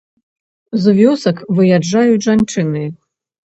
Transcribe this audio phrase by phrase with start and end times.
[0.85, 2.85] З вёсак выязджаюць жанчыны.